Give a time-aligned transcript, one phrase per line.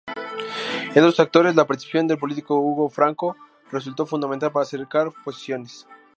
[0.87, 3.35] Entre otros actores, la participación del político Hugo Franco,
[3.71, 5.85] resultó fundamental para acercar posiciones.